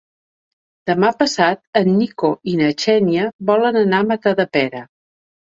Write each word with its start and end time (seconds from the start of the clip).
Demà 0.91 1.11
passat 1.19 1.61
en 1.81 1.91
Nico 1.99 2.31
i 2.53 2.57
na 2.63 2.71
Xènia 2.85 3.29
volen 3.51 3.81
anar 3.85 4.03
a 4.07 4.11
Matadepera. 4.15 4.83